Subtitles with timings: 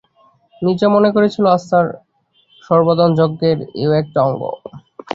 [0.61, 1.87] নীরজা মনে করেছিল, আজ তার
[2.63, 4.41] সর্বদানযঞ্চের এও একটা অঙ্গ।